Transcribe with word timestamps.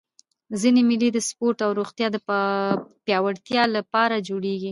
ځيني 0.61 0.81
مېلې 0.89 1.09
د 1.13 1.17
سپورټ 1.29 1.57
او 1.65 1.71
روغتیا 1.79 2.07
د 2.11 2.17
پیاوړتیا 3.05 3.63
له 3.75 3.81
پاره 3.93 4.17
جوړېږي. 4.27 4.59